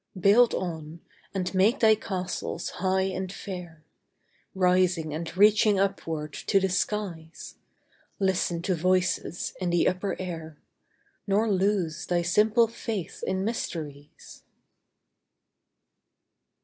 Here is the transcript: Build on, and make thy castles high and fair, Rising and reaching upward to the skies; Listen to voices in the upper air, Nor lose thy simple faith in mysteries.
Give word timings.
Build 0.19 0.55
on, 0.55 0.99
and 1.31 1.53
make 1.53 1.79
thy 1.81 1.93
castles 1.93 2.69
high 2.81 3.03
and 3.03 3.31
fair, 3.31 3.85
Rising 4.55 5.13
and 5.13 5.37
reaching 5.37 5.79
upward 5.79 6.33
to 6.33 6.59
the 6.59 6.69
skies; 6.69 7.57
Listen 8.17 8.63
to 8.63 8.73
voices 8.73 9.53
in 9.61 9.69
the 9.69 9.87
upper 9.87 10.15
air, 10.19 10.57
Nor 11.27 11.51
lose 11.51 12.07
thy 12.07 12.23
simple 12.23 12.67
faith 12.67 13.23
in 13.27 13.45
mysteries. 13.45 14.41